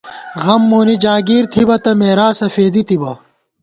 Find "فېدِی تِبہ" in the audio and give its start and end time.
2.55-3.11